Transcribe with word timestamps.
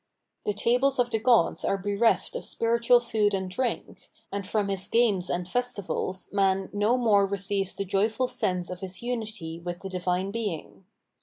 The 0.47 0.55
tables 0.55 0.97
of 0.97 1.11
the 1.11 1.19
gods 1.19 1.63
are 1.63 1.77
bereft 1.77 2.35
of 2.35 2.43
spiritual 2.43 2.99
food 2.99 3.35
and 3.35 3.47
drink, 3.51 4.09
and 4.31 4.47
from 4.47 4.69
his 4.69 4.87
games 4.87 5.29
and 5.29 5.47
festivals 5.47 6.27
man 6.31 6.71
no 6.73 6.97
more 6.97 7.27
receives 7.27 7.75
the 7.75 7.85
joyful 7.85 8.27
sense 8.27 8.71
of 8.71 8.79
his 8.79 9.03
unity 9.03 9.59
with 9.59 9.81
the 9.81 9.89
divine 9.89 10.31
Being. 10.31 10.85